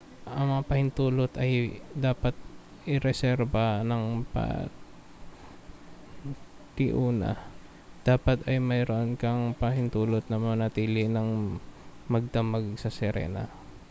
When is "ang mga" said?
0.35-0.67